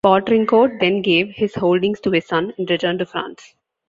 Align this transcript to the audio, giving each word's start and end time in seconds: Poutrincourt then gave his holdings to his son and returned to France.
Poutrincourt 0.03 0.79
then 0.79 1.03
gave 1.03 1.29
his 1.29 1.53
holdings 1.53 1.99
to 1.99 2.09
his 2.09 2.25
son 2.25 2.55
and 2.57 2.67
returned 2.71 2.97
to 2.97 3.05
France. 3.05 3.53